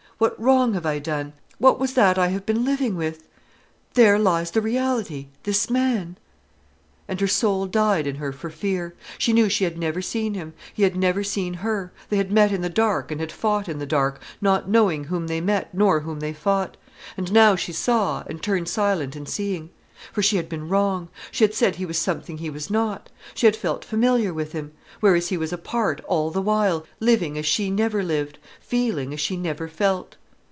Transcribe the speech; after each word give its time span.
What 0.21 0.39
wrong 0.39 0.75
have 0.75 0.85
I 0.85 0.99
done? 0.99 1.33
What 1.57 1.79
was 1.79 1.95
that 1.95 2.19
I 2.19 2.27
have 2.27 2.45
been 2.45 2.63
living 2.63 2.95
with? 2.95 3.27
There 3.95 4.19
lies 4.19 4.51
the 4.51 4.61
reality, 4.61 5.29
this 5.45 5.67
man."—And 5.67 7.19
her 7.19 7.27
soul 7.27 7.65
died 7.65 8.05
in 8.05 8.17
her 8.17 8.31
for 8.31 8.51
fear: 8.51 8.93
she 9.17 9.33
knew 9.33 9.49
she 9.49 9.63
had 9.63 9.79
never 9.79 9.99
seen 9.99 10.35
him, 10.35 10.53
he 10.75 10.83
had 10.83 10.95
never 10.95 11.23
seen 11.23 11.55
her, 11.55 11.91
they 12.09 12.17
had 12.17 12.31
met 12.31 12.51
in 12.51 12.61
the 12.61 12.69
dark 12.69 13.09
and 13.09 13.19
had 13.19 13.31
fought 13.31 13.67
in 13.67 13.79
the 13.79 13.87
dark, 13.87 14.21
not 14.41 14.69
knowing 14.69 15.05
whom 15.05 15.25
they 15.25 15.41
met 15.41 15.73
nor 15.73 16.01
whom 16.01 16.19
they 16.19 16.33
fought. 16.33 16.77
And 17.17 17.33
now 17.33 17.55
she 17.55 17.73
saw, 17.73 18.23
and 18.27 18.43
turned 18.43 18.67
silent 18.69 19.15
in 19.15 19.25
seeing. 19.25 19.71
For 20.13 20.23
she 20.23 20.37
had 20.37 20.49
been 20.49 20.67
wrong. 20.67 21.09
She 21.29 21.43
had 21.43 21.53
said 21.53 21.75
he 21.75 21.85
was 21.85 21.95
something 21.95 22.39
he 22.39 22.49
was 22.49 22.71
not; 22.71 23.11
she 23.35 23.45
had 23.45 23.55
felt 23.55 23.85
familiar 23.85 24.33
with 24.33 24.51
him. 24.51 24.71
Whereas 24.99 25.27
he 25.29 25.37
was 25.37 25.53
apart 25.53 26.01
all 26.07 26.31
the 26.31 26.41
while, 26.41 26.87
living 26.99 27.37
as 27.37 27.45
she 27.45 27.69
never 27.69 28.01
lived, 28.01 28.39
feeling 28.59 29.13
as 29.13 29.19
she 29.19 29.37
never 29.37 29.67
felt. 29.67 30.15